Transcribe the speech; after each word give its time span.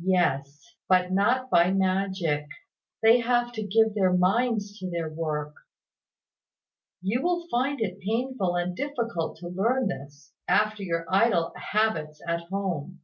"Yes; 0.00 0.76
but 0.88 1.10
not 1.10 1.50
by 1.50 1.72
magic. 1.72 2.46
They 3.02 3.18
have 3.18 3.50
to 3.54 3.64
give 3.66 3.94
their 3.96 4.12
minds 4.12 4.78
to 4.78 4.88
their 4.88 5.10
work. 5.12 5.56
You 7.02 7.20
will 7.20 7.48
find 7.50 7.80
it 7.80 7.98
painful 7.98 8.54
and 8.54 8.76
difficult 8.76 9.38
to 9.38 9.48
learn 9.48 9.88
this, 9.88 10.30
after 10.46 10.84
your 10.84 11.04
idle 11.08 11.52
habits 11.56 12.22
at 12.28 12.42
home. 12.42 13.00